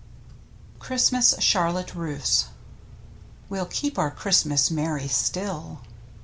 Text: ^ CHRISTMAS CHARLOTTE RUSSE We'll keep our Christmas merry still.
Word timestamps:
^ 0.77 0.79
CHRISTMAS 0.79 1.35
CHARLOTTE 1.41 1.93
RUSSE 1.93 2.45
We'll 3.49 3.67
keep 3.67 3.99
our 3.99 4.09
Christmas 4.09 4.71
merry 4.71 5.07
still. 5.07 5.81